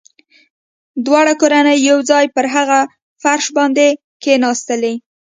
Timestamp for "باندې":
3.57-3.87